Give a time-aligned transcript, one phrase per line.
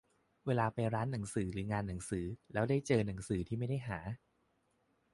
[0.45, 3.99] เวลาไปร้านหนังสือหรืองานหนังสือแล้วได้เจอหนังสือที่ไม่ได้หา